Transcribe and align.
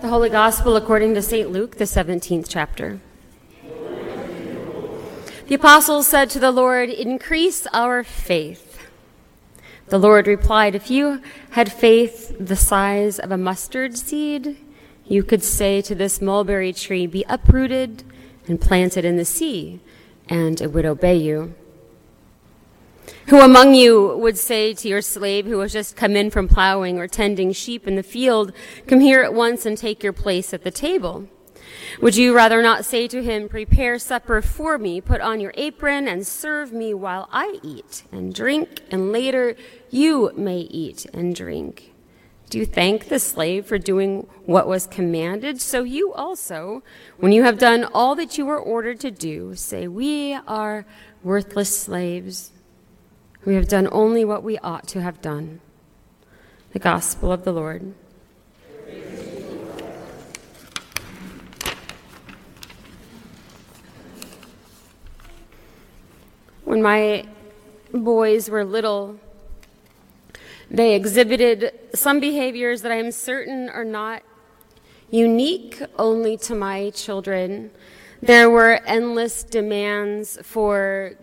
The 0.00 0.06
Holy 0.10 0.30
Gospel 0.30 0.76
according 0.76 1.14
to 1.14 1.22
St. 1.22 1.50
Luke, 1.50 1.78
the 1.78 1.84
17th 1.84 2.46
chapter. 2.48 3.00
The 5.48 5.56
apostles 5.56 6.06
said 6.06 6.30
to 6.30 6.38
the 6.38 6.52
Lord, 6.52 6.88
Increase 6.88 7.66
our 7.72 8.04
faith. 8.04 8.88
The 9.88 9.98
Lord 9.98 10.28
replied, 10.28 10.76
If 10.76 10.88
you 10.88 11.20
had 11.50 11.72
faith 11.72 12.36
the 12.38 12.54
size 12.54 13.18
of 13.18 13.32
a 13.32 13.36
mustard 13.36 13.98
seed, 13.98 14.56
you 15.04 15.24
could 15.24 15.42
say 15.42 15.82
to 15.82 15.96
this 15.96 16.20
mulberry 16.20 16.72
tree, 16.72 17.08
Be 17.08 17.24
uprooted 17.28 18.04
and 18.46 18.60
planted 18.60 19.04
in 19.04 19.16
the 19.16 19.24
sea, 19.24 19.80
and 20.28 20.60
it 20.60 20.72
would 20.72 20.86
obey 20.86 21.16
you. 21.16 21.56
Who 23.28 23.40
among 23.40 23.74
you 23.74 24.16
would 24.16 24.38
say 24.38 24.74
to 24.74 24.88
your 24.88 25.02
slave 25.02 25.46
who 25.46 25.60
has 25.60 25.72
just 25.72 25.96
come 25.96 26.16
in 26.16 26.30
from 26.30 26.48
plowing 26.48 26.98
or 26.98 27.06
tending 27.06 27.52
sheep 27.52 27.86
in 27.86 27.96
the 27.96 28.02
field, 28.02 28.52
Come 28.86 29.00
here 29.00 29.22
at 29.22 29.34
once 29.34 29.66
and 29.66 29.76
take 29.76 30.02
your 30.02 30.12
place 30.12 30.54
at 30.54 30.64
the 30.64 30.70
table? 30.70 31.28
Would 32.00 32.16
you 32.16 32.34
rather 32.34 32.62
not 32.62 32.84
say 32.84 33.08
to 33.08 33.22
him, 33.22 33.48
Prepare 33.48 33.98
supper 33.98 34.40
for 34.40 34.78
me, 34.78 35.00
put 35.00 35.20
on 35.20 35.40
your 35.40 35.52
apron, 35.56 36.08
and 36.08 36.26
serve 36.26 36.72
me 36.72 36.94
while 36.94 37.28
I 37.32 37.58
eat 37.62 38.04
and 38.12 38.34
drink, 38.34 38.80
and 38.90 39.12
later 39.12 39.56
you 39.90 40.32
may 40.36 40.60
eat 40.60 41.06
and 41.12 41.34
drink? 41.34 41.92
Do 42.50 42.58
you 42.58 42.64
thank 42.64 43.08
the 43.08 43.18
slave 43.18 43.66
for 43.66 43.78
doing 43.78 44.26
what 44.46 44.66
was 44.66 44.86
commanded? 44.86 45.60
So 45.60 45.82
you 45.82 46.14
also, 46.14 46.82
when 47.18 47.32
you 47.32 47.42
have 47.42 47.58
done 47.58 47.84
all 47.84 48.14
that 48.14 48.38
you 48.38 48.46
were 48.46 48.58
ordered 48.58 49.00
to 49.00 49.10
do, 49.10 49.54
say, 49.54 49.86
We 49.86 50.32
are 50.46 50.86
worthless 51.22 51.78
slaves. 51.78 52.52
We 53.48 53.54
have 53.54 53.66
done 53.66 53.88
only 53.90 54.26
what 54.26 54.42
we 54.42 54.58
ought 54.58 54.86
to 54.88 55.00
have 55.00 55.22
done. 55.22 55.62
The 56.74 56.78
Gospel 56.78 57.32
of 57.32 57.44
the 57.44 57.50
Lord. 57.50 57.94
When 66.64 66.82
my 66.82 67.24
boys 67.90 68.50
were 68.50 68.66
little, 68.66 69.18
they 70.70 70.94
exhibited 70.94 71.72
some 71.94 72.20
behaviors 72.20 72.82
that 72.82 72.92
I 72.92 72.96
am 72.96 73.10
certain 73.10 73.70
are 73.70 73.82
not 73.82 74.22
unique 75.10 75.82
only 75.98 76.36
to 76.36 76.54
my 76.54 76.90
children. 76.90 77.70
There 78.20 78.50
were 78.50 78.82
endless 78.84 79.42
demands 79.42 80.38
for 80.42 81.14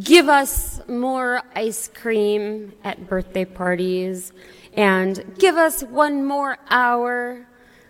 give 0.00 0.28
us 0.28 0.80
more 0.88 1.42
ice 1.54 1.88
cream 1.88 2.72
at 2.82 3.08
birthday 3.08 3.44
parties 3.44 4.32
and 4.74 5.36
give 5.38 5.56
us 5.56 5.82
one 5.82 6.24
more 6.24 6.58
hour 6.68 7.46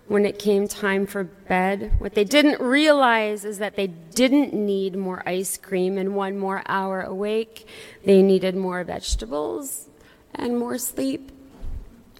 when 0.09 0.25
it 0.25 0.39
came 0.39 0.69
time 0.69 1.07
for 1.07 1.25
bed. 1.25 1.93
What 1.99 2.15
they 2.15 2.25
didn't 2.25 2.61
realize 2.61 3.45
is 3.45 3.59
that 3.59 3.77
they 3.77 3.89
didn't 3.89 4.55
need 4.55 4.97
more 4.97 5.23
ice 5.29 5.57
cream 5.57 5.99
and 5.99 6.15
one 6.15 6.39
more 6.39 6.63
hour 6.67 7.03
awake. 7.03 7.69
They 8.05 8.23
needed 8.23 8.55
more 8.55 8.85
vegetables 8.85 9.89
and 10.35 10.59
more 10.59 10.79
sleep. 10.79 11.33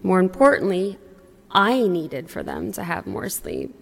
More 0.03 0.19
importantly, 0.21 0.99
I 1.51 1.87
needed 1.87 2.29
for 2.29 2.43
them 2.43 2.73
to 2.73 2.83
have 2.83 3.07
more 3.07 3.29
sleep. 3.29 3.75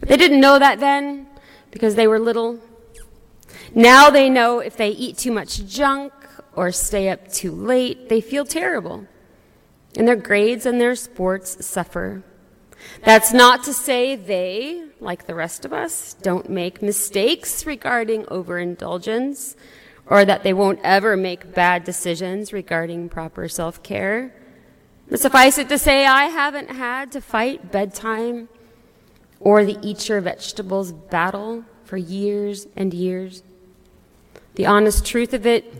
But 0.00 0.08
they 0.08 0.16
didn't 0.16 0.40
know 0.40 0.58
that 0.58 0.80
then 0.80 1.26
because 1.70 1.94
they 1.94 2.06
were 2.06 2.18
little. 2.18 2.60
Now 3.74 4.10
they 4.10 4.28
know 4.28 4.60
if 4.60 4.76
they 4.76 4.90
eat 4.90 5.18
too 5.18 5.32
much 5.32 5.66
junk 5.66 6.12
or 6.54 6.72
stay 6.72 7.08
up 7.08 7.30
too 7.30 7.52
late, 7.52 8.08
they 8.08 8.20
feel 8.20 8.44
terrible. 8.44 9.06
And 9.96 10.06
their 10.06 10.16
grades 10.16 10.66
and 10.66 10.80
their 10.80 10.94
sports 10.94 11.64
suffer. 11.64 12.22
That's 13.04 13.32
not 13.32 13.64
to 13.64 13.72
say 13.72 14.16
they, 14.16 14.84
like 15.00 15.26
the 15.26 15.34
rest 15.34 15.64
of 15.64 15.72
us, 15.72 16.14
don't 16.14 16.48
make 16.48 16.82
mistakes 16.82 17.66
regarding 17.66 18.26
overindulgence 18.28 19.56
or 20.06 20.24
that 20.24 20.42
they 20.42 20.52
won't 20.52 20.80
ever 20.84 21.16
make 21.16 21.54
bad 21.54 21.84
decisions 21.84 22.52
regarding 22.52 23.08
proper 23.08 23.48
self 23.48 23.82
care. 23.82 24.34
But 25.08 25.20
suffice 25.20 25.58
it 25.58 25.68
to 25.68 25.78
say, 25.78 26.06
I 26.06 26.24
haven't 26.26 26.70
had 26.70 27.12
to 27.12 27.20
fight 27.20 27.70
bedtime 27.70 28.48
or 29.40 29.64
the 29.64 29.78
eat 29.82 30.08
your 30.08 30.20
vegetables 30.20 30.92
battle 30.92 31.64
for 31.84 31.96
years 31.96 32.66
and 32.76 32.92
years. 32.92 33.42
The 34.56 34.66
honest 34.66 35.04
truth 35.04 35.32
of 35.34 35.46
it 35.46 35.72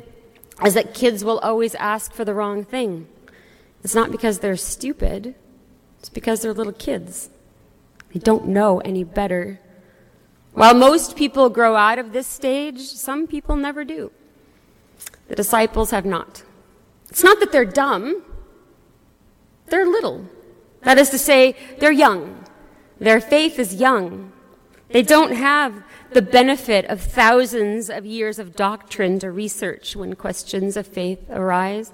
is 0.65 0.75
that 0.75 0.95
kids 0.95 1.25
will 1.25 1.39
always 1.39 1.75
ask 1.75 2.13
for 2.13 2.25
the 2.25 2.35
wrong 2.35 2.63
thing. 2.65 3.09
It's 3.83 3.95
not 3.95 4.11
because 4.11 4.39
they're 4.39 4.57
stupid, 4.57 5.35
it's 5.99 6.09
because 6.09 6.43
they're 6.43 6.53
little 6.53 6.73
kids. 6.73 7.31
They 8.13 8.21
don't 8.21 8.49
know 8.49 8.81
any 8.81 9.03
better. 9.03 9.61
While 10.53 10.75
most 10.75 11.17
people 11.17 11.49
grow 11.51 11.75
out 11.75 11.99
of 11.99 12.13
this 12.13 12.27
stage, 12.27 12.81
some 12.81 13.27
people 13.27 13.57
never 13.57 13.85
do. 13.85 14.13
The 15.29 15.37
disciples 15.37 15.91
have 15.91 16.07
not. 16.07 16.43
It's 17.09 17.25
not 17.25 17.41
that 17.41 17.53
they're 17.53 17.65
dumb, 17.65 18.23
they're 19.67 19.87
little. 19.87 20.27
That 20.83 20.99
is 20.99 21.11
to 21.11 21.19
say, 21.19 21.57
they're 21.79 21.93
young. 21.93 22.45
Their 22.99 23.21
faith 23.21 23.59
is 23.59 23.75
young. 23.75 24.33
They 24.91 25.03
don't 25.03 25.33
have 25.33 25.83
the 26.13 26.23
benefit 26.23 26.85
of 26.87 27.01
thousands 27.01 27.91
of 27.91 28.07
years 28.07 28.39
of 28.39 28.55
doctrine 28.55 29.19
to 29.19 29.31
research 29.31 29.97
when 29.97 30.15
questions 30.15 30.77
of 30.77 30.87
faith 30.87 31.29
arise. 31.29 31.93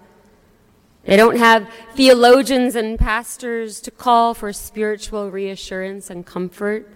They 1.04 1.16
don't 1.16 1.36
have 1.36 1.69
theologians 1.94 2.76
and 2.76 2.98
pastors 2.98 3.80
to 3.80 3.91
call 3.91 4.34
for 4.34 4.53
spiritual 4.53 5.30
reassurance 5.30 6.10
and 6.10 6.25
comfort. 6.25 6.88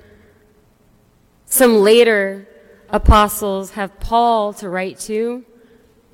Some 1.46 1.76
later 1.76 2.46
apostles 2.90 3.72
have 3.72 3.98
Paul 3.98 4.52
to 4.54 4.68
write 4.68 5.00
to. 5.00 5.44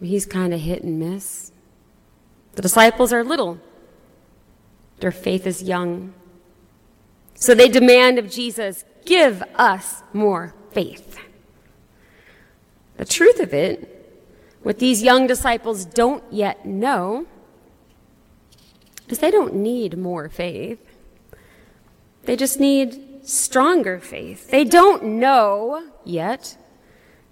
He's 0.00 0.26
kind 0.26 0.54
of 0.54 0.60
hit 0.60 0.82
and 0.82 0.98
miss. 0.98 1.52
The 2.52 2.62
disciples 2.62 3.12
are 3.12 3.24
little. 3.24 3.58
Their 5.00 5.12
faith 5.12 5.46
is 5.46 5.62
young. 5.62 6.14
So 7.42 7.56
they 7.56 7.68
demand 7.68 8.20
of 8.20 8.30
Jesus, 8.30 8.84
give 9.04 9.42
us 9.56 10.04
more 10.12 10.54
faith. 10.70 11.18
The 12.98 13.04
truth 13.04 13.40
of 13.40 13.52
it, 13.52 14.22
what 14.62 14.78
these 14.78 15.02
young 15.02 15.26
disciples 15.26 15.84
don't 15.84 16.22
yet 16.32 16.64
know, 16.64 17.26
is 19.08 19.18
they 19.18 19.32
don't 19.32 19.54
need 19.56 19.98
more 19.98 20.28
faith. 20.28 20.78
They 22.26 22.36
just 22.36 22.60
need 22.60 23.26
stronger 23.26 23.98
faith. 23.98 24.48
They 24.52 24.62
don't 24.62 25.02
know 25.02 25.90
yet 26.04 26.56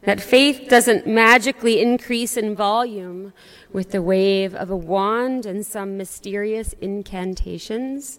that 0.02 0.20
faith 0.20 0.68
doesn't 0.68 1.06
magically 1.06 1.80
increase 1.80 2.36
in 2.36 2.56
volume 2.56 3.32
with 3.72 3.92
the 3.92 4.02
wave 4.02 4.56
of 4.56 4.70
a 4.70 4.76
wand 4.76 5.46
and 5.46 5.64
some 5.64 5.96
mysterious 5.96 6.72
incantations. 6.80 8.18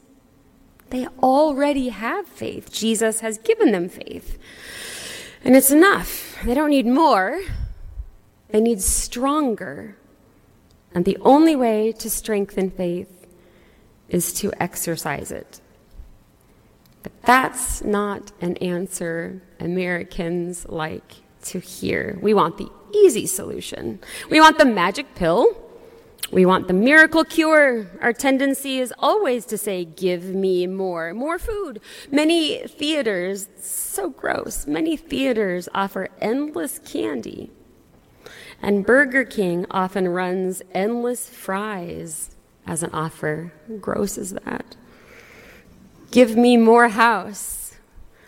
They 0.92 1.08
already 1.24 1.90
have 1.90 2.28
faith. 2.28 2.72
Jesus 2.72 3.22
has 3.22 3.38
given 3.38 3.72
them 3.72 3.90
faith. 3.90 4.38
And 5.44 5.56
it's 5.56 5.72
enough. 5.72 6.38
They 6.46 6.54
don't 6.54 6.70
need 6.70 6.86
more. 6.86 7.42
They 8.50 8.62
need 8.62 8.82
stronger. 8.82 9.98
And 10.94 11.06
the 11.06 11.18
only 11.22 11.56
way 11.56 11.94
to 11.94 12.10
strengthen 12.10 12.70
faith 12.70 13.26
is 14.10 14.34
to 14.34 14.52
exercise 14.62 15.32
it. 15.32 15.62
But 17.04 17.14
that's 17.24 17.84
not 17.84 18.32
an 18.42 18.58
answer 18.58 19.42
Americans 19.60 20.68
like 20.68 21.16
to 21.44 21.60
hear. 21.60 22.20
We 22.22 22.34
want 22.34 22.58
the 22.58 22.70
easy 22.94 23.26
solution. 23.26 24.00
We 24.30 24.42
want 24.42 24.58
the 24.58 24.66
magic 24.66 25.16
pill. 25.16 25.56
We 26.32 26.46
want 26.46 26.70
the 26.70 26.74
miracle 26.74 27.26
cure. 27.26 27.88
Our 28.00 28.14
tendency 28.14 28.80
is 28.80 28.94
always 28.98 29.46
to 29.48 29.58
say, 29.58 29.84
give 29.84 30.24
me 30.24 30.66
more, 30.66 31.14
more 31.14 31.38
food. 31.38 31.82
Many 32.10 32.66
theaters, 32.68 33.50
so 33.60 34.10
gross, 34.10 34.66
many 34.66 34.96
theaters 34.96 35.68
offer 35.74 36.08
endless 36.22 36.80
candy. 36.80 37.52
And 38.62 38.86
Burger 38.86 39.26
King 39.26 39.66
often 39.72 40.08
runs 40.08 40.62
endless 40.74 41.28
fries 41.28 42.38
as 42.66 42.82
an 42.82 42.92
offer. 42.94 43.52
gross 43.82 44.18
is 44.18 44.32
that? 44.32 44.78
Give 46.12 46.38
me 46.38 46.56
more 46.56 46.90
house, 46.90 47.76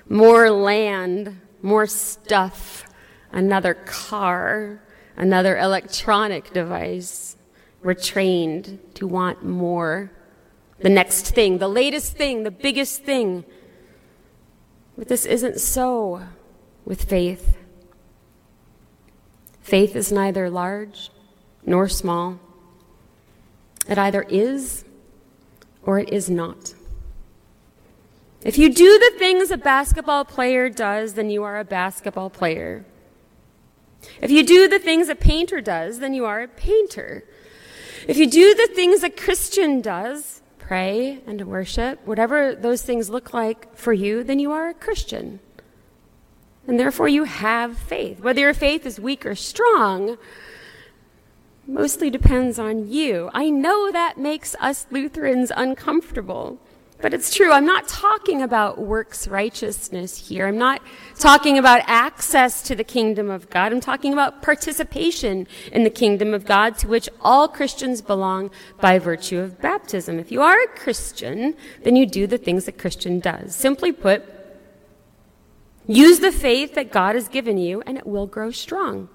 more 0.09 0.49
land, 0.49 1.39
more 1.61 1.87
stuff, 1.87 2.85
another 3.31 3.75
car, 3.75 4.81
another 5.15 5.57
electronic 5.57 6.51
device. 6.51 7.37
We're 7.83 7.93
trained 7.93 8.79
to 8.95 9.07
want 9.07 9.43
more. 9.43 10.11
The 10.79 10.89
next 10.89 11.33
thing, 11.35 11.57
the 11.57 11.67
latest 11.67 12.15
thing, 12.15 12.43
the 12.43 12.51
biggest 12.51 13.03
thing. 13.03 13.45
But 14.97 15.07
this 15.07 15.25
isn't 15.25 15.59
so 15.59 16.23
with 16.85 17.03
faith. 17.03 17.57
Faith 19.61 19.95
is 19.95 20.11
neither 20.11 20.49
large 20.49 21.09
nor 21.65 21.87
small. 21.87 22.39
It 23.87 23.97
either 23.97 24.23
is 24.23 24.85
or 25.83 25.99
it 25.99 26.09
is 26.09 26.29
not. 26.29 26.73
If 28.43 28.57
you 28.57 28.73
do 28.73 28.99
the 28.99 29.17
things 29.17 29.51
a 29.51 29.57
basketball 29.57 30.25
player 30.25 30.69
does, 30.69 31.13
then 31.13 31.29
you 31.29 31.43
are 31.43 31.59
a 31.59 31.63
basketball 31.63 32.29
player. 32.29 32.85
If 34.21 34.31
you 34.31 34.45
do 34.45 34.67
the 34.67 34.79
things 34.79 35.07
a 35.07 35.15
painter 35.15 35.61
does, 35.61 35.99
then 35.99 36.13
you 36.13 36.25
are 36.25 36.41
a 36.41 36.47
painter. 36.47 37.23
If 38.07 38.17
you 38.17 38.29
do 38.29 38.53
the 38.53 38.67
things 38.67 39.03
a 39.03 39.09
Christian 39.09 39.81
does, 39.81 40.41
pray 40.59 41.21
and 41.25 41.45
worship, 41.47 42.05
whatever 42.05 42.55
those 42.55 42.81
things 42.81 43.09
look 43.09 43.33
like 43.33 43.75
for 43.75 43.93
you, 43.93 44.23
then 44.23 44.39
you 44.39 44.51
are 44.51 44.69
a 44.69 44.73
Christian. 44.73 45.39
And 46.67 46.79
therefore 46.79 47.07
you 47.07 47.25
have 47.25 47.77
faith. 47.77 48.19
Whether 48.19 48.41
your 48.41 48.53
faith 48.53 48.85
is 48.85 48.99
weak 48.99 49.25
or 49.25 49.35
strong 49.35 50.17
mostly 51.65 52.09
depends 52.09 52.59
on 52.59 52.89
you. 52.89 53.29
I 53.33 53.49
know 53.49 53.91
that 53.91 54.17
makes 54.17 54.55
us 54.59 54.85
Lutherans 54.91 55.51
uncomfortable. 55.55 56.59
But 57.03 57.13
it's 57.13 57.35
true. 57.35 57.51
I'm 57.51 57.65
not 57.65 57.89
talking 57.89 58.41
about 58.41 58.79
works 58.79 59.27
righteousness 59.27 60.29
here. 60.29 60.47
I'm 60.47 60.57
not 60.57 60.81
talking 61.19 61.57
about 61.57 61.81
access 61.85 62.61
to 62.61 62.75
the 62.75 62.85
kingdom 62.85 63.29
of 63.29 63.49
God. 63.49 63.73
I'm 63.73 63.81
talking 63.81 64.13
about 64.13 64.41
participation 64.41 65.45
in 65.73 65.83
the 65.83 65.89
kingdom 65.89 66.33
of 66.33 66.45
God 66.45 66.77
to 66.77 66.87
which 66.87 67.09
all 67.19 67.49
Christians 67.49 68.01
belong 68.01 68.51
by 68.79 68.99
virtue 68.99 69.39
of 69.39 69.59
baptism. 69.59 70.17
If 70.17 70.31
you 70.31 70.41
are 70.41 70.57
a 70.63 70.67
Christian, 70.67 71.55
then 71.81 71.97
you 71.97 72.05
do 72.05 72.25
the 72.25 72.37
things 72.37 72.69
a 72.69 72.71
Christian 72.71 73.19
does. 73.19 73.53
Simply 73.53 73.91
put, 73.91 74.23
use 75.85 76.19
the 76.19 76.31
faith 76.31 76.73
that 76.75 76.93
God 76.93 77.15
has 77.15 77.27
given 77.27 77.57
you 77.57 77.83
and 77.85 77.97
it 77.97 78.07
will 78.07 78.27
grow 78.27 78.49
strong. 78.49 79.09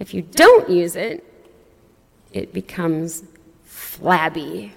If 0.00 0.12
you 0.12 0.22
don't 0.22 0.68
use 0.68 0.96
it, 0.96 1.24
it 2.32 2.52
becomes 2.52 3.22
flabby. 3.62 4.74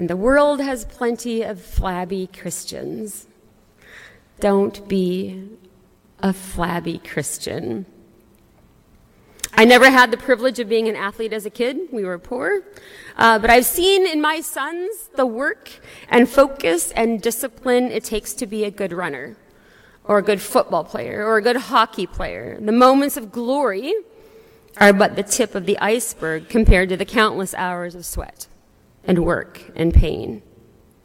And 0.00 0.08
the 0.08 0.16
world 0.16 0.62
has 0.62 0.86
plenty 0.86 1.42
of 1.42 1.60
flabby 1.60 2.26
Christians. 2.26 3.26
Don't 4.38 4.88
be 4.88 5.58
a 6.20 6.32
flabby 6.32 6.96
Christian. 6.96 7.84
I 9.52 9.66
never 9.66 9.90
had 9.90 10.10
the 10.10 10.16
privilege 10.16 10.58
of 10.58 10.70
being 10.70 10.88
an 10.88 10.96
athlete 10.96 11.34
as 11.34 11.44
a 11.44 11.50
kid. 11.50 11.92
We 11.92 12.06
were 12.06 12.18
poor. 12.18 12.62
Uh, 13.18 13.38
but 13.40 13.50
I've 13.50 13.66
seen 13.66 14.06
in 14.06 14.22
my 14.22 14.40
sons 14.40 15.10
the 15.16 15.26
work 15.26 15.68
and 16.08 16.26
focus 16.26 16.92
and 16.92 17.20
discipline 17.20 17.92
it 17.92 18.02
takes 18.02 18.32
to 18.32 18.46
be 18.46 18.64
a 18.64 18.70
good 18.70 18.94
runner, 18.94 19.36
or 20.04 20.16
a 20.16 20.22
good 20.22 20.40
football 20.40 20.82
player, 20.82 21.26
or 21.26 21.36
a 21.36 21.42
good 21.42 21.56
hockey 21.56 22.06
player. 22.06 22.56
The 22.58 22.72
moments 22.72 23.18
of 23.18 23.30
glory 23.30 23.92
are 24.78 24.94
but 24.94 25.16
the 25.16 25.22
tip 25.22 25.54
of 25.54 25.66
the 25.66 25.78
iceberg 25.78 26.48
compared 26.48 26.88
to 26.88 26.96
the 26.96 27.04
countless 27.04 27.52
hours 27.52 27.94
of 27.94 28.06
sweat 28.06 28.46
and 29.04 29.24
work 29.24 29.62
and 29.74 29.92
pain. 29.92 30.42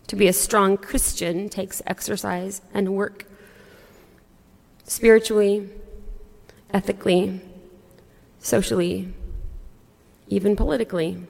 To 0.08 0.16
be 0.16 0.28
a 0.28 0.34
strong 0.34 0.78
Christian 0.78 1.50
takes 1.50 1.82
exercise 1.88 2.62
and 2.74 2.94
work. 2.96 3.26
Spiritually, 4.84 5.70
ethically, 6.72 7.42
socially, 8.40 9.14
even 10.28 10.56
politically. 10.56 11.24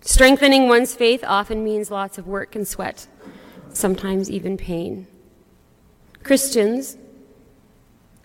Strengthening 0.00 0.68
one's 0.68 0.94
faith 0.94 1.24
often 1.26 1.64
means 1.64 1.90
lots 1.90 2.16
of 2.16 2.28
work 2.28 2.54
and 2.54 2.66
sweat, 2.66 3.08
sometimes 3.72 4.30
even 4.30 4.56
pain. 4.56 5.08
Christians 6.22 6.96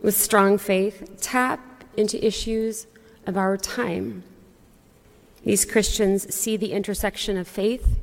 with 0.02 0.16
strong 0.16 0.58
faith 0.58 1.18
tap 1.22 1.84
into 1.98 2.24
issues 2.26 2.88
of 3.26 3.38
our 3.38 3.58
time 3.58 4.24
these 5.44 5.66
Christians 5.66 6.34
see 6.34 6.58
the 6.58 6.72
intersection 6.72 7.38
of 7.38 7.48
faith 7.48 8.00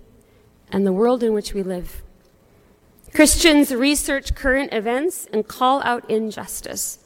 and 0.71 0.87
the 0.87 0.93
world 0.93 1.23
in 1.23 1.33
which 1.33 1.55
we 1.55 1.63
live. 1.63 2.03
Christians 3.15 3.75
research 3.75 4.35
current 4.35 4.73
events 4.73 5.27
and 5.33 5.47
call 5.47 5.83
out 5.83 6.09
injustice 6.11 6.99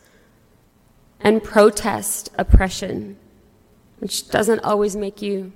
and 1.21 1.43
protest 1.43 2.31
oppression, 2.37 3.17
which 3.99 4.29
doesn't 4.29 4.61
always 4.61 4.97
make 4.97 5.23
you 5.23 5.53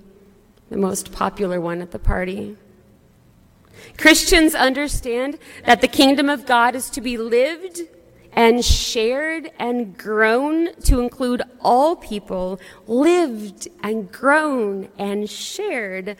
the 0.70 0.76
most 0.76 1.12
popular 1.12 1.60
one 1.60 1.80
at 1.80 1.90
the 1.90 1.98
party. 1.98 2.56
Christians 3.98 4.54
understand 4.54 5.38
that 5.64 5.80
the 5.80 5.88
kingdom 5.88 6.28
of 6.28 6.46
God 6.46 6.74
is 6.74 6.88
to 6.90 7.00
be 7.00 7.16
lived 7.16 7.80
and 8.36 8.62
shared 8.62 9.50
and 9.58 9.96
grown 9.96 10.74
to 10.82 11.00
include 11.00 11.42
all 11.62 11.96
people, 11.96 12.60
lived 12.86 13.66
and 13.82 14.12
grown 14.12 14.90
and 14.98 15.28
shared. 15.28 16.18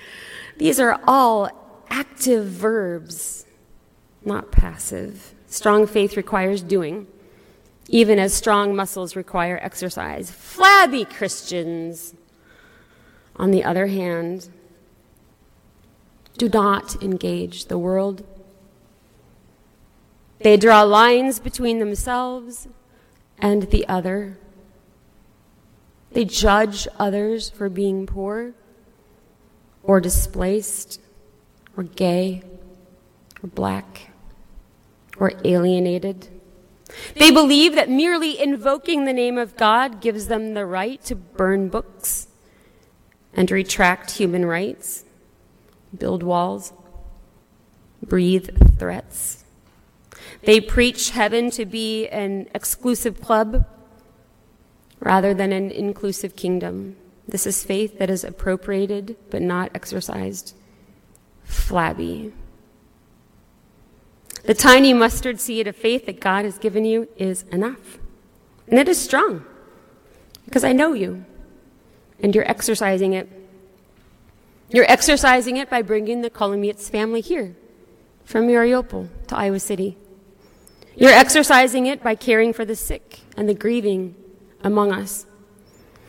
These 0.56 0.80
are 0.80 0.98
all 1.06 1.84
active 1.90 2.46
verbs, 2.46 3.44
not 4.24 4.50
passive. 4.50 5.34
Strong 5.46 5.88
faith 5.88 6.16
requires 6.16 6.62
doing, 6.62 7.06
even 7.88 8.18
as 8.18 8.32
strong 8.32 8.74
muscles 8.74 9.14
require 9.14 9.60
exercise. 9.62 10.30
Flabby 10.30 11.04
Christians, 11.04 12.14
on 13.36 13.50
the 13.50 13.62
other 13.62 13.88
hand, 13.88 14.48
do 16.38 16.48
not 16.48 17.02
engage 17.02 17.66
the 17.66 17.78
world 17.78 18.24
they 20.40 20.56
draw 20.56 20.82
lines 20.82 21.38
between 21.38 21.78
themselves 21.78 22.68
and 23.38 23.64
the 23.70 23.86
other. 23.88 24.38
They 26.12 26.24
judge 26.24 26.86
others 26.98 27.50
for 27.50 27.68
being 27.68 28.06
poor 28.06 28.54
or 29.82 30.00
displaced 30.00 31.00
or 31.76 31.84
gay 31.84 32.42
or 33.42 33.48
black 33.48 34.10
or 35.18 35.32
alienated. 35.44 36.28
They 37.14 37.30
believe 37.30 37.74
that 37.74 37.90
merely 37.90 38.38
invoking 38.38 39.04
the 39.04 39.12
name 39.12 39.38
of 39.38 39.56
God 39.56 40.00
gives 40.00 40.28
them 40.28 40.54
the 40.54 40.66
right 40.66 41.02
to 41.04 41.14
burn 41.14 41.68
books 41.68 42.28
and 43.34 43.50
retract 43.50 44.12
human 44.12 44.46
rights, 44.46 45.04
build 45.96 46.22
walls, 46.22 46.72
breathe 48.02 48.78
threats. 48.78 49.44
They 50.46 50.60
preach 50.60 51.10
heaven 51.10 51.50
to 51.50 51.66
be 51.66 52.06
an 52.06 52.48
exclusive 52.54 53.20
club 53.20 53.66
rather 55.00 55.34
than 55.34 55.50
an 55.52 55.72
inclusive 55.72 56.36
kingdom. 56.36 56.96
This 57.26 57.48
is 57.48 57.64
faith 57.64 57.98
that 57.98 58.08
is 58.08 58.22
appropriated 58.22 59.16
but 59.28 59.42
not 59.42 59.72
exercised. 59.74 60.54
Flabby. 61.42 62.32
The 64.44 64.54
tiny 64.54 64.94
mustard 64.94 65.40
seed 65.40 65.66
of 65.66 65.74
faith 65.74 66.06
that 66.06 66.20
God 66.20 66.44
has 66.44 66.58
given 66.58 66.84
you 66.84 67.08
is 67.16 67.42
enough. 67.50 67.98
And 68.68 68.78
it 68.78 68.88
is 68.88 69.00
strong 69.00 69.44
because 70.44 70.62
I 70.62 70.72
know 70.72 70.92
you 70.92 71.24
and 72.22 72.32
you're 72.36 72.48
exercising 72.48 73.14
it. 73.14 73.28
You're 74.70 74.88
exercising 74.88 75.56
it 75.56 75.68
by 75.68 75.82
bringing 75.82 76.22
the 76.22 76.30
Kolomiets 76.30 76.88
family 76.88 77.20
here 77.20 77.56
from 78.24 78.46
Mariupol 78.46 79.08
to 79.26 79.36
Iowa 79.36 79.58
City. 79.58 79.96
You're 80.98 81.10
exercising 81.10 81.84
it 81.84 82.02
by 82.02 82.14
caring 82.14 82.54
for 82.54 82.64
the 82.64 82.74
sick 82.74 83.20
and 83.36 83.46
the 83.46 83.54
grieving 83.54 84.14
among 84.62 84.92
us. 84.92 85.26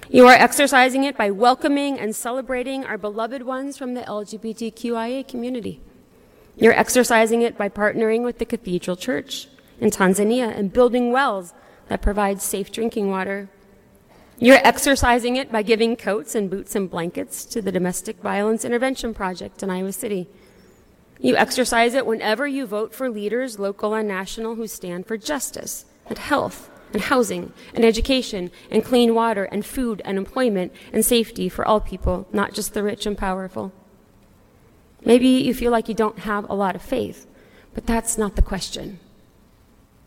You 0.09 0.27
are 0.27 0.33
exercising 0.33 1.03
it 1.03 1.17
by 1.17 1.29
welcoming 1.29 1.99
and 1.99 2.15
celebrating 2.15 2.85
our 2.85 2.97
beloved 2.97 3.41
ones 3.41 3.77
from 3.77 3.95
the 3.95 4.01
LGBTQIA 4.03 5.27
community. 5.27 5.81
You're 6.55 6.71
exercising 6.71 7.41
it 7.41 7.57
by 7.57 7.67
partnering 7.67 8.23
with 8.23 8.37
the 8.37 8.45
Cathedral 8.45 8.95
Church 8.95 9.49
in 9.81 9.89
Tanzania 9.89 10.57
and 10.57 10.71
building 10.71 11.11
wells 11.11 11.53
that 11.89 12.01
provide 12.01 12.41
safe 12.41 12.71
drinking 12.71 13.09
water. 13.09 13.49
You're 14.39 14.65
exercising 14.65 15.35
it 15.35 15.51
by 15.51 15.63
giving 15.63 15.97
coats 15.97 16.33
and 16.33 16.49
boots 16.49 16.75
and 16.75 16.89
blankets 16.89 17.43
to 17.43 17.61
the 17.61 17.73
Domestic 17.73 18.21
Violence 18.21 18.63
Intervention 18.63 19.13
Project 19.13 19.61
in 19.63 19.69
Iowa 19.69 19.91
City. 19.91 20.29
You 21.19 21.35
exercise 21.35 21.93
it 21.93 22.05
whenever 22.05 22.47
you 22.47 22.65
vote 22.65 22.93
for 22.93 23.09
leaders, 23.09 23.59
local 23.59 23.93
and 23.93 24.07
national, 24.07 24.55
who 24.55 24.67
stand 24.67 25.05
for 25.07 25.17
justice 25.17 25.85
and 26.07 26.17
health 26.17 26.69
and 26.93 27.01
housing 27.01 27.53
and 27.73 27.83
education 27.83 28.51
and 28.71 28.85
clean 28.85 29.13
water 29.15 29.45
and 29.45 29.65
food 29.65 30.01
and 30.05 30.17
employment 30.17 30.71
and 30.93 31.03
safety 31.03 31.49
for 31.49 31.67
all 31.67 31.79
people, 31.79 32.27
not 32.31 32.53
just 32.53 32.73
the 32.73 32.83
rich 32.83 33.05
and 33.05 33.17
powerful. 33.17 33.71
Maybe 35.03 35.27
you 35.27 35.53
feel 35.53 35.71
like 35.71 35.87
you 35.87 35.95
don't 35.95 36.19
have 36.19 36.49
a 36.49 36.55
lot 36.55 36.75
of 36.75 36.81
faith, 36.81 37.27
but 37.73 37.85
that's 37.85 38.17
not 38.17 38.35
the 38.35 38.41
question. 38.41 38.99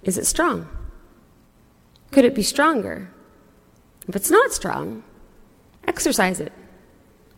Is 0.02 0.17
it 0.17 0.26
strong? 0.26 0.69
Could 2.11 2.25
it 2.25 2.35
be 2.35 2.43
stronger? 2.43 3.11
If 4.09 4.17
it's 4.17 4.31
not 4.31 4.52
strong, 4.52 5.05
exercise 5.87 6.40
it. 6.40 6.52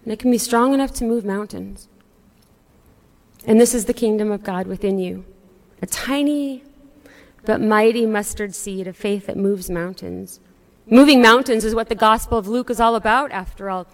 And 0.05 0.13
it 0.13 0.19
can 0.19 0.31
be 0.31 0.39
strong 0.39 0.73
enough 0.75 0.93
to 0.95 1.05
move 1.05 1.25
mountains. 1.25 1.89
And 3.45 3.61
this 3.61 3.75
is 3.75 3.87
the 3.87 3.95
kingdom 3.95 4.31
of 4.31 4.43
God 4.43 4.67
within 4.67 4.99
you 4.99 5.25
a 5.81 5.87
tiny 5.87 6.63
but 7.45 7.61
mighty 7.61 8.07
mustard 8.07 8.55
seed 8.55 8.87
of 8.87 8.97
faith 8.97 9.27
that 9.27 9.37
moves 9.37 9.69
mountains. 9.69 10.39
Moving 10.87 11.21
mountains 11.21 11.65
is 11.65 11.75
what 11.75 11.89
the 11.89 11.97
Gospel 11.97 12.39
of 12.39 12.47
Luke 12.47 12.71
is 12.71 12.79
all 12.81 12.95
about, 12.95 13.33
after 13.33 13.69
all. 13.69 13.87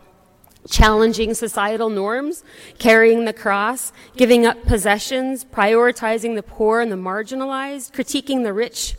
challenging 0.69 1.33
societal 1.33 1.89
norms, 1.89 2.45
carrying 2.79 3.25
the 3.25 3.33
cross, 3.33 3.93
giving 4.17 4.45
up 4.45 4.63
possessions, 4.65 5.45
prioritizing 5.45 6.35
the 6.35 6.43
poor 6.43 6.81
and 6.81 6.93
the 6.93 6.97
marginalized, 6.97 7.93
critiquing 7.93 8.43
the 8.43 8.53
rich 8.53 8.97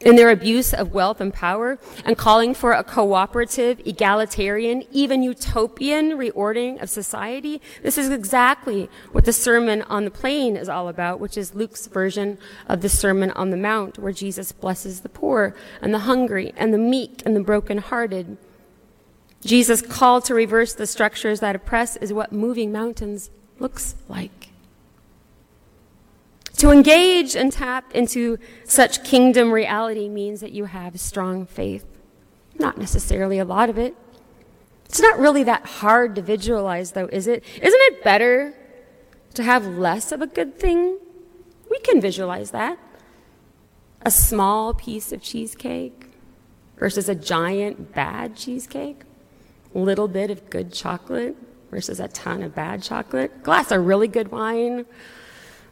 in 0.00 0.16
their 0.16 0.30
abuse 0.30 0.74
of 0.74 0.92
wealth 0.92 1.20
and 1.20 1.32
power, 1.32 1.78
and 2.04 2.18
calling 2.18 2.52
for 2.54 2.72
a 2.72 2.84
cooperative, 2.84 3.80
egalitarian, 3.86 4.84
even 4.92 5.22
utopian 5.22 6.12
reordering 6.12 6.80
of 6.82 6.90
society. 6.90 7.62
This 7.82 7.96
is 7.96 8.10
exactly 8.10 8.90
what 9.12 9.24
the 9.24 9.32
Sermon 9.32 9.82
on 9.82 10.04
the 10.04 10.10
Plain 10.10 10.56
is 10.56 10.68
all 10.68 10.88
about, 10.88 11.18
which 11.18 11.38
is 11.38 11.54
Luke's 11.54 11.86
version 11.86 12.36
of 12.68 12.82
the 12.82 12.88
Sermon 12.88 13.30
on 13.30 13.50
the 13.50 13.56
Mount, 13.56 13.98
where 13.98 14.12
Jesus 14.12 14.52
blesses 14.52 15.00
the 15.00 15.08
poor 15.08 15.54
and 15.80 15.94
the 15.94 16.00
hungry 16.00 16.52
and 16.56 16.74
the 16.74 16.78
meek 16.78 17.22
and 17.24 17.34
the 17.34 17.40
brokenhearted. 17.40 18.36
Jesus' 19.42 19.80
call 19.80 20.20
to 20.22 20.34
reverse 20.34 20.74
the 20.74 20.86
structures 20.86 21.40
that 21.40 21.56
oppress 21.56 21.96
is 21.96 22.12
what 22.12 22.32
moving 22.32 22.70
mountains 22.70 23.30
looks 23.58 23.94
like. 24.08 24.50
To 26.58 26.70
engage 26.70 27.36
and 27.36 27.52
tap 27.52 27.92
into 27.94 28.38
such 28.64 29.04
kingdom 29.04 29.52
reality 29.52 30.08
means 30.08 30.40
that 30.40 30.52
you 30.52 30.64
have 30.64 30.98
strong 30.98 31.44
faith. 31.44 31.84
Not 32.58 32.78
necessarily 32.78 33.38
a 33.38 33.44
lot 33.44 33.68
of 33.68 33.76
it. 33.76 33.94
It's 34.86 35.00
not 35.00 35.18
really 35.18 35.44
that 35.44 35.66
hard 35.66 36.14
to 36.14 36.22
visualize, 36.22 36.92
though, 36.92 37.08
is 37.12 37.26
it? 37.26 37.44
Isn't 37.60 37.80
it 37.92 38.02
better 38.02 38.54
to 39.34 39.42
have 39.42 39.66
less 39.66 40.12
of 40.12 40.22
a 40.22 40.26
good 40.26 40.58
thing? 40.58 40.98
We 41.70 41.78
can 41.80 42.00
visualize 42.00 42.52
that. 42.52 42.78
A 44.02 44.10
small 44.10 44.72
piece 44.72 45.12
of 45.12 45.20
cheesecake 45.20 46.10
versus 46.78 47.08
a 47.08 47.14
giant 47.14 47.94
bad 47.94 48.36
cheesecake 48.36 49.02
little 49.74 50.08
bit 50.08 50.30
of 50.30 50.48
good 50.48 50.72
chocolate 50.72 51.36
versus 51.70 52.00
a 52.00 52.08
ton 52.08 52.42
of 52.42 52.54
bad 52.54 52.82
chocolate, 52.82 53.42
glass 53.42 53.70
of 53.70 53.84
really 53.84 54.08
good 54.08 54.32
wine 54.32 54.86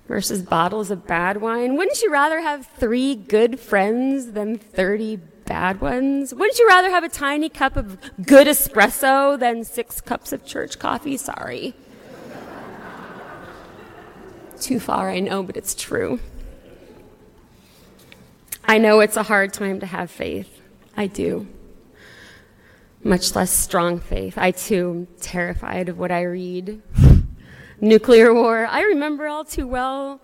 versus 0.06 0.42
bottles 0.42 0.90
of 0.90 1.06
bad 1.06 1.40
wine. 1.40 1.76
Wouldn't 1.76 2.02
you 2.02 2.10
rather 2.10 2.40
have 2.40 2.66
three 2.66 3.14
good 3.14 3.58
friends 3.58 4.32
than 4.32 4.58
30 4.58 5.16
bad 5.44 5.80
ones? 5.80 6.34
Wouldn't 6.34 6.58
you 6.58 6.68
rather 6.68 6.90
have 6.90 7.04
a 7.04 7.08
tiny 7.08 7.48
cup 7.48 7.76
of 7.76 7.98
good 8.24 8.46
espresso 8.46 9.38
than 9.38 9.64
six 9.64 10.00
cups 10.00 10.32
of 10.32 10.44
church 10.44 10.78
coffee? 10.78 11.16
Sorry. 11.16 11.74
Too 14.60 14.80
far, 14.80 15.10
I 15.10 15.20
know, 15.20 15.42
but 15.42 15.56
it's 15.56 15.74
true. 15.74 16.20
I 18.64 18.78
know 18.78 19.00
it's 19.00 19.16
a 19.16 19.24
hard 19.24 19.52
time 19.52 19.80
to 19.80 19.86
have 19.86 20.10
faith. 20.10 20.60
I 20.96 21.06
do 21.06 21.46
much 23.02 23.34
less 23.36 23.50
strong 23.50 24.00
faith. 24.00 24.38
I 24.38 24.50
too 24.50 24.90
am 24.90 25.20
terrified 25.20 25.90
of 25.90 25.98
what 25.98 26.10
I 26.10 26.22
read. 26.22 26.80
Nuclear 27.84 28.32
war. 28.32 28.66
I 28.66 28.82
remember 28.84 29.26
all 29.26 29.44
too 29.44 29.66
well 29.68 30.18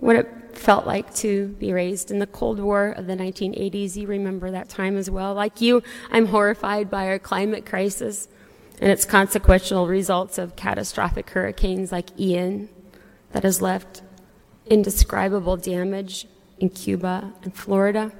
what 0.00 0.16
it 0.16 0.56
felt 0.56 0.86
like 0.86 1.14
to 1.16 1.48
be 1.48 1.70
raised 1.70 2.10
in 2.10 2.20
the 2.20 2.26
Cold 2.26 2.58
War 2.58 2.88
of 2.88 3.06
the 3.06 3.14
1980s. 3.14 3.96
You 3.96 4.06
remember 4.06 4.50
that 4.50 4.70
time 4.70 4.96
as 4.96 5.10
well. 5.10 5.34
Like 5.34 5.60
you, 5.60 5.82
I'm 6.10 6.24
horrified 6.26 6.90
by 6.90 7.08
our 7.08 7.18
climate 7.18 7.66
crisis 7.66 8.28
and 8.80 8.90
its 8.90 9.04
consequential 9.04 9.86
results 9.86 10.38
of 10.38 10.56
catastrophic 10.56 11.28
hurricanes 11.28 11.92
like 11.92 12.18
Ian 12.18 12.70
that 13.32 13.42
has 13.42 13.60
left 13.60 14.00
indescribable 14.64 15.58
damage 15.58 16.26
in 16.58 16.70
Cuba 16.70 17.34
and 17.42 17.54
Florida. 17.54 18.10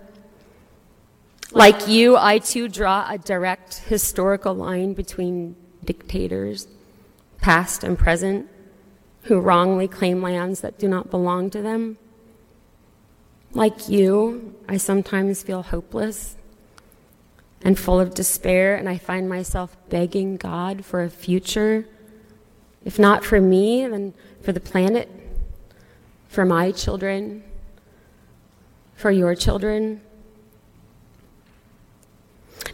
Like 1.51 1.89
you, 1.89 2.19
I 2.19 2.41
too 2.41 2.69
draw 2.69 3.07
a 3.09 3.17
direct 3.17 3.77
historical 3.87 4.53
line 4.53 4.93
between 4.93 5.57
dictators, 5.83 6.69
past 7.41 7.83
and 7.83 7.99
present, 7.99 8.51
who 9.27 9.41
wrongly 9.41 9.89
claim 9.89 10.23
lands 10.23 10.61
that 10.61 10.79
do 10.79 10.87
not 10.87 11.11
belong 11.11 11.51
to 11.51 11.61
them. 11.61 11.99
Like 13.53 13.89
you, 13.89 14.55
I 14.69 14.77
sometimes 14.77 15.43
feel 15.43 15.63
hopeless 15.63 16.37
and 17.63 17.79
full 17.79 17.99
of 17.99 18.15
despair, 18.15 18.77
and 18.77 18.89
I 18.89 18.99
find 18.99 19.29
myself 19.29 19.77
begging 19.89 20.37
God 20.37 20.85
for 20.85 21.03
a 21.03 21.11
future, 21.11 21.87
if 22.85 22.99
not 22.99 23.25
for 23.25 23.41
me, 23.41 23.87
then 23.87 24.15
for 24.43 24.53
the 24.53 24.61
planet, 24.61 25.09
for 26.29 26.45
my 26.45 26.71
children, 26.71 27.43
for 28.95 29.11
your 29.11 29.35
children. 29.35 30.01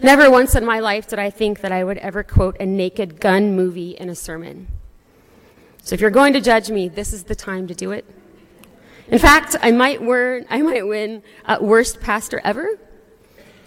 Never 0.02 0.30
once 0.30 0.54
in 0.54 0.66
my 0.66 0.80
life 0.80 1.06
did 1.08 1.18
I 1.18 1.30
think 1.30 1.60
that 1.60 1.72
I 1.72 1.84
would 1.84 1.98
ever 1.98 2.22
quote 2.22 2.60
a 2.60 2.66
naked 2.66 3.20
gun 3.20 3.56
movie 3.56 3.92
in 3.92 4.10
a 4.10 4.14
sermon. 4.14 4.66
So 5.82 5.94
if 5.94 6.00
you're 6.00 6.10
going 6.10 6.32
to 6.34 6.40
judge 6.40 6.70
me, 6.70 6.88
this 6.88 7.12
is 7.12 7.24
the 7.24 7.34
time 7.34 7.66
to 7.66 7.74
do 7.74 7.90
it. 7.90 8.04
In 9.08 9.18
fact, 9.18 9.56
I 9.60 9.72
might, 9.72 10.00
win, 10.00 10.46
I 10.48 10.62
might 10.62 10.86
win 10.86 11.22
uh, 11.44 11.58
worst 11.60 12.00
pastor 12.00 12.40
ever 12.44 12.78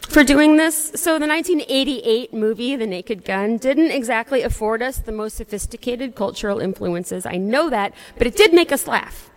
for 0.08 0.24
doing 0.24 0.56
this. 0.56 0.92
So 0.96 1.20
the 1.20 1.28
1988 1.28 2.34
movie, 2.34 2.78
The 2.78 2.88
Naked 2.88 3.26
Gun, 3.26 3.58
didn't 3.58 3.92
exactly 3.92 4.44
afford 4.44 4.82
us 4.82 4.98
the 4.98 5.12
most 5.12 5.36
sophisticated 5.36 6.16
cultural 6.16 6.60
influences. 6.60 7.26
I 7.26 7.36
know 7.36 7.70
that, 7.70 7.94
but 8.18 8.28
it 8.28 8.38
did 8.38 8.54
make 8.54 8.72
us 8.72 8.88
laugh. 8.88 9.30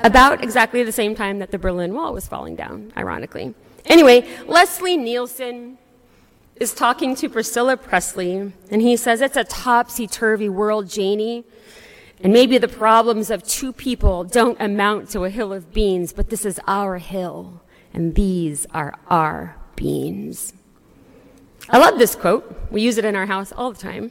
About 0.00 0.42
exactly 0.42 0.82
the 0.82 0.92
same 0.92 1.14
time 1.14 1.40
that 1.40 1.50
the 1.50 1.58
Berlin 1.58 1.94
Wall 1.94 2.12
was 2.12 2.26
falling 2.26 2.56
down, 2.56 2.92
ironically. 2.96 3.54
Anyway, 3.86 4.26
Leslie 4.46 4.96
Nielsen, 4.96 5.78
is 6.56 6.72
talking 6.72 7.16
to 7.16 7.28
Priscilla 7.28 7.76
Presley, 7.76 8.52
and 8.70 8.80
he 8.80 8.96
says, 8.96 9.20
It's 9.20 9.36
a 9.36 9.44
topsy 9.44 10.06
turvy 10.06 10.48
world, 10.48 10.88
Janie. 10.88 11.44
And 12.24 12.32
maybe 12.32 12.56
the 12.56 12.68
problems 12.68 13.30
of 13.30 13.42
two 13.42 13.70
people 13.70 14.24
don't 14.24 14.58
amount 14.58 15.10
to 15.10 15.24
a 15.24 15.30
hill 15.30 15.52
of 15.52 15.74
beans, 15.74 16.14
but 16.14 16.30
this 16.30 16.46
is 16.46 16.58
our 16.66 16.96
hill, 16.96 17.60
and 17.92 18.14
these 18.14 18.66
are 18.70 18.98
our 19.08 19.56
beans. 19.76 20.54
I 21.68 21.76
love 21.76 21.98
this 21.98 22.14
quote. 22.14 22.70
We 22.70 22.80
use 22.80 22.96
it 22.96 23.04
in 23.04 23.14
our 23.14 23.26
house 23.26 23.52
all 23.52 23.72
the 23.72 23.78
time. 23.78 24.10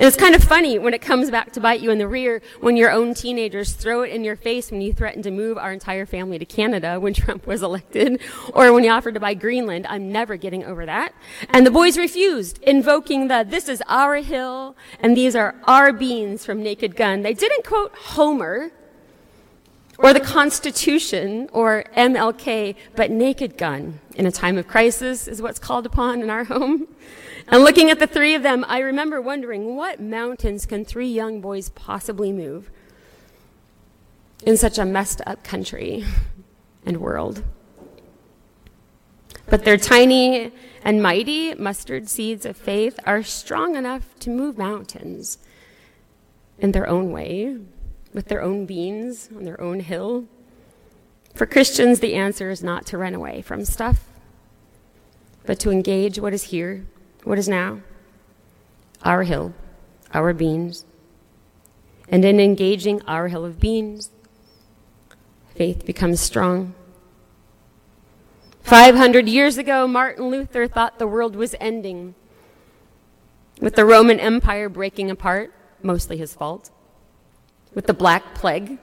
And 0.00 0.06
it's 0.06 0.16
kind 0.16 0.34
of 0.34 0.42
funny 0.42 0.78
when 0.78 0.94
it 0.94 1.02
comes 1.02 1.30
back 1.30 1.52
to 1.52 1.60
bite 1.60 1.80
you 1.80 1.90
in 1.90 1.98
the 1.98 2.08
rear 2.08 2.40
when 2.60 2.74
your 2.74 2.90
own 2.90 3.12
teenagers 3.12 3.74
throw 3.74 4.00
it 4.00 4.10
in 4.10 4.24
your 4.24 4.34
face 4.34 4.70
when 4.70 4.80
you 4.80 4.94
threatened 4.94 5.24
to 5.24 5.30
move 5.30 5.58
our 5.58 5.74
entire 5.74 6.06
family 6.06 6.38
to 6.38 6.46
Canada 6.46 6.98
when 6.98 7.12
Trump 7.20 7.46
was 7.46 7.62
elected, 7.62 8.18
or 8.54 8.72
when 8.72 8.82
you 8.82 8.90
offered 8.90 9.12
to 9.12 9.20
buy 9.20 9.34
Greenland. 9.34 9.86
I'm 9.90 10.10
never 10.10 10.36
getting 10.36 10.64
over 10.64 10.86
that. 10.86 11.12
And 11.50 11.66
the 11.66 11.70
boys 11.70 11.98
refused, 11.98 12.62
invoking 12.62 13.28
the 13.28 13.44
this 13.46 13.68
is 13.68 13.82
our 13.88 14.16
hill 14.16 14.74
and 15.00 15.14
these 15.14 15.36
are 15.36 15.54
our 15.64 15.92
beans 15.92 16.46
from 16.46 16.62
Naked 16.62 16.96
Gun. 16.96 17.20
They 17.20 17.34
didn't 17.34 17.66
quote 17.66 17.94
Homer 17.94 18.70
or 19.98 20.14
the 20.14 20.20
Constitution 20.20 21.50
or 21.52 21.84
MLK, 21.94 22.74
but 22.96 23.10
Naked 23.10 23.58
Gun 23.58 24.00
in 24.14 24.24
a 24.24 24.32
time 24.32 24.56
of 24.56 24.66
crisis 24.66 25.28
is 25.28 25.42
what's 25.42 25.58
called 25.58 25.84
upon 25.84 26.22
in 26.22 26.30
our 26.30 26.44
home. 26.44 26.88
And 27.50 27.64
looking 27.64 27.90
at 27.90 27.98
the 27.98 28.06
three 28.06 28.36
of 28.36 28.44
them, 28.44 28.64
I 28.68 28.78
remember 28.78 29.20
wondering 29.20 29.74
what 29.74 30.00
mountains 30.00 30.66
can 30.66 30.84
three 30.84 31.08
young 31.08 31.40
boys 31.40 31.68
possibly 31.68 32.30
move 32.30 32.70
in 34.44 34.56
such 34.56 34.78
a 34.78 34.84
messed 34.84 35.20
up 35.26 35.42
country 35.42 36.04
and 36.86 36.98
world? 36.98 37.42
But 39.46 39.64
their 39.64 39.76
tiny 39.76 40.52
and 40.84 41.02
mighty 41.02 41.54
mustard 41.56 42.08
seeds 42.08 42.46
of 42.46 42.56
faith 42.56 43.00
are 43.04 43.24
strong 43.24 43.74
enough 43.74 44.14
to 44.20 44.30
move 44.30 44.56
mountains 44.56 45.38
in 46.60 46.70
their 46.70 46.86
own 46.86 47.10
way, 47.10 47.58
with 48.14 48.28
their 48.28 48.42
own 48.42 48.64
beans 48.64 49.28
on 49.34 49.44
their 49.44 49.60
own 49.60 49.80
hill. 49.80 50.26
For 51.34 51.46
Christians, 51.46 51.98
the 51.98 52.14
answer 52.14 52.50
is 52.50 52.62
not 52.62 52.86
to 52.86 52.98
run 52.98 53.14
away 53.14 53.42
from 53.42 53.64
stuff, 53.64 54.04
but 55.44 55.58
to 55.60 55.72
engage 55.72 56.20
what 56.20 56.32
is 56.32 56.44
here 56.44 56.86
what 57.24 57.38
is 57.38 57.48
now? 57.48 57.80
Our 59.02 59.22
hill, 59.22 59.54
our 60.12 60.32
beans. 60.32 60.84
And 62.08 62.24
in 62.24 62.40
engaging 62.40 63.02
our 63.02 63.28
hill 63.28 63.44
of 63.44 63.60
beans, 63.60 64.10
faith 65.54 65.84
becomes 65.86 66.20
strong. 66.20 66.74
500 68.62 69.28
years 69.28 69.58
ago, 69.58 69.86
Martin 69.86 70.28
Luther 70.28 70.66
thought 70.66 70.98
the 70.98 71.06
world 71.06 71.36
was 71.36 71.54
ending. 71.60 72.14
With 73.60 73.74
the 73.74 73.84
Roman 73.84 74.18
Empire 74.18 74.68
breaking 74.68 75.10
apart, 75.10 75.52
mostly 75.82 76.16
his 76.16 76.34
fault. 76.34 76.70
With 77.74 77.86
the 77.86 77.94
Black 77.94 78.34
Plague, 78.34 78.78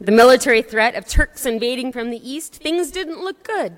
the 0.00 0.12
military 0.12 0.62
threat 0.62 0.94
of 0.94 1.06
Turks 1.06 1.44
invading 1.44 1.92
from 1.92 2.10
the 2.10 2.30
east, 2.30 2.54
things 2.56 2.90
didn't 2.90 3.20
look 3.20 3.42
good. 3.42 3.76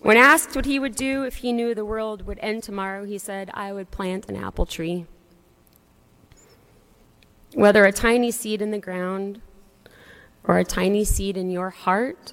When 0.00 0.16
asked 0.16 0.56
what 0.56 0.64
he 0.64 0.78
would 0.78 0.96
do 0.96 1.24
if 1.24 1.36
he 1.36 1.52
knew 1.52 1.74
the 1.74 1.84
world 1.84 2.26
would 2.26 2.38
end 2.40 2.62
tomorrow, 2.62 3.04
he 3.04 3.18
said, 3.18 3.50
I 3.52 3.72
would 3.72 3.90
plant 3.90 4.28
an 4.28 4.36
apple 4.36 4.64
tree. 4.64 5.06
Whether 7.54 7.84
a 7.84 7.92
tiny 7.92 8.30
seed 8.30 8.62
in 8.62 8.70
the 8.70 8.78
ground 8.78 9.42
or 10.44 10.58
a 10.58 10.64
tiny 10.64 11.04
seed 11.04 11.36
in 11.36 11.50
your 11.50 11.70
heart, 11.70 12.32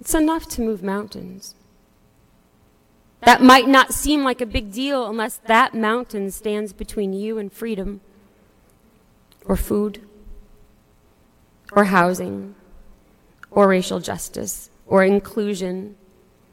it's 0.00 0.14
enough 0.14 0.46
to 0.50 0.60
move 0.60 0.82
mountains. 0.82 1.54
That 3.22 3.42
might 3.42 3.66
not 3.66 3.92
seem 3.92 4.22
like 4.22 4.40
a 4.40 4.46
big 4.46 4.70
deal 4.70 5.08
unless 5.08 5.38
that 5.46 5.74
mountain 5.74 6.30
stands 6.30 6.72
between 6.72 7.12
you 7.12 7.38
and 7.38 7.52
freedom, 7.52 8.00
or 9.44 9.56
food, 9.56 10.06
or 11.72 11.84
housing, 11.84 12.54
or 13.50 13.66
racial 13.66 13.98
justice, 13.98 14.70
or 14.86 15.04
inclusion. 15.04 15.96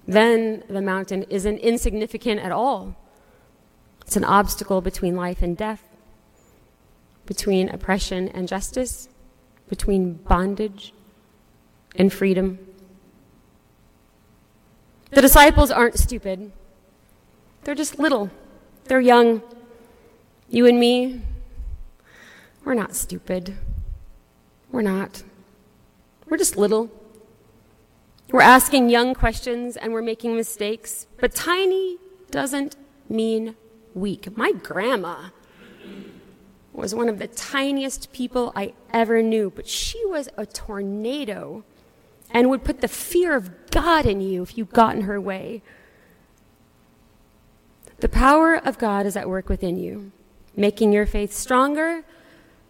Then 0.08 0.64
the 0.70 0.82
mountain 0.82 1.24
isn't 1.24 1.58
insignificant 1.60 2.40
at 2.40 2.52
all. 2.52 2.96
It's 4.02 4.16
an 4.16 4.24
obstacle 4.24 4.82
between 4.82 5.16
life 5.16 5.42
and 5.42 5.58
death, 5.58 5.84
between 7.26 7.70
oppression 7.70 8.30
and 8.30 8.48
justice, 8.48 9.10
between 9.68 10.14
bondage 10.14 10.94
and 11.96 12.14
freedom. 12.14 12.60
The 15.12 15.22
disciples 15.22 15.72
aren't 15.72 15.98
stupid. 15.98 16.52
They're 17.64 17.74
just 17.74 17.98
little. 17.98 18.30
They're 18.84 19.02
young. 19.02 19.42
You 20.50 20.68
and 20.68 20.80
me, 20.80 21.22
we're 22.64 22.76
not 22.76 22.96
stupid. 22.96 23.58
We're 24.72 24.84
not. 24.84 25.24
We're 26.28 26.38
just 26.38 26.58
little. 26.58 26.92
We're 28.32 28.42
asking 28.42 28.90
young 28.90 29.14
questions 29.14 29.78
and 29.78 29.94
we're 29.94 30.02
making 30.02 30.36
mistakes, 30.36 31.06
but 31.20 31.36
tiny 31.36 31.98
doesn't 32.32 32.76
mean 33.08 33.56
weak. 33.94 34.36
My 34.36 34.52
grandma 34.52 35.30
was 36.74 36.96
one 36.96 37.08
of 37.08 37.20
the 37.20 37.28
tiniest 37.28 38.12
people 38.12 38.52
I 38.56 38.74
ever 38.92 39.22
knew, 39.22 39.52
but 39.52 39.68
she 39.68 40.04
was 40.06 40.28
a 40.38 40.46
tornado 40.46 41.64
and 42.32 42.50
would 42.50 42.64
put 42.64 42.82
the 42.82 42.88
fear 42.88 43.36
of 43.36 43.52
God 43.70 44.06
in 44.06 44.22
you 44.22 44.42
if 44.42 44.58
you 44.58 44.66
got 44.66 44.96
in 44.96 45.02
her 45.02 45.22
way. 45.22 45.62
The 48.00 48.10
power 48.10 48.56
of 48.56 48.78
God 48.78 49.06
is 49.06 49.16
at 49.16 49.30
work 49.30 49.48
within 49.48 49.78
you, 49.78 50.12
making 50.56 50.92
your 50.92 51.06
faith 51.06 51.32
stronger 51.32 52.04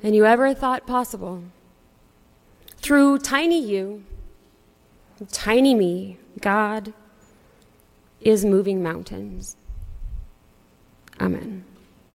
than 0.02 0.14
you 0.14 0.26
ever 0.26 0.54
thought 0.54 0.86
possible. 0.86 1.44
Through 2.78 3.20
tiny 3.20 3.60
you, 3.60 4.04
tiny 5.32 5.74
me, 5.74 6.18
God 6.42 6.94
is 8.22 8.44
moving 8.44 8.84
mountains. 8.84 9.56
Amen. 11.20 11.64